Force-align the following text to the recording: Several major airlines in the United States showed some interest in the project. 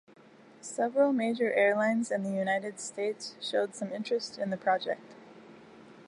Several 0.63 1.13
major 1.13 1.53
airlines 1.53 2.09
in 2.09 2.23
the 2.23 2.31
United 2.31 2.79
States 2.79 3.35
showed 3.39 3.75
some 3.75 3.93
interest 3.93 4.39
in 4.39 4.49
the 4.49 4.57
project. 4.57 5.13